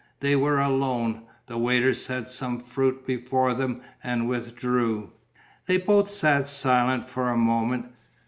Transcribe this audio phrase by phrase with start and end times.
[0.21, 1.27] They were alone.
[1.45, 5.11] The waiter set some fruit before them and withdrew.
[5.67, 7.85] They both sat silent for a moment.